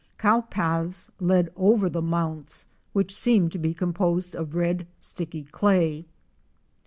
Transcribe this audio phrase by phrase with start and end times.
[0.17, 6.07] Cow paths led over the '"'mounts" which seemed to be composed of red, sticky clay.